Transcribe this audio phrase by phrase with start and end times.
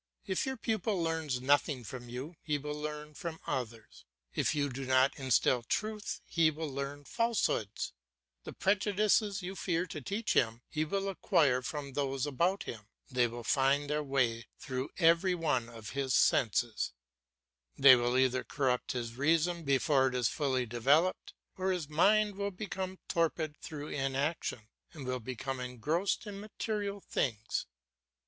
[0.25, 4.03] If your pupil learns nothing from you, he will learn from others.
[4.33, 7.93] If you do not instil truth he will learn falsehoods;
[8.43, 13.27] the prejudices you fear to teach him he will acquire from those about him, they
[13.27, 16.93] will find their way through every one of his senses;
[17.77, 22.49] they will either corrupt his reason before it is fully developed or his mind will
[22.49, 24.61] become torpid through inaction,
[24.93, 27.67] and will become engrossed in material things.